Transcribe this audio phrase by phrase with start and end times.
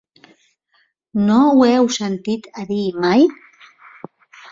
[1.27, 3.27] No ho heu sentit a dir mai?